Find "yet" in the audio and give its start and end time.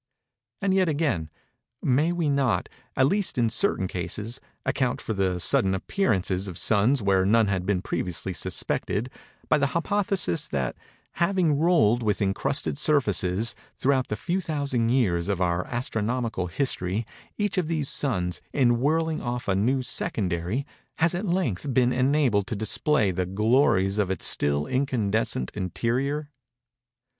0.73-0.89